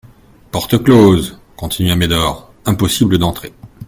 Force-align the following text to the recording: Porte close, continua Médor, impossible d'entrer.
Porte 0.49 0.81
close, 0.83 1.37
continua 1.55 1.95
Médor, 1.95 2.51
impossible 2.65 3.19
d'entrer. 3.19 3.53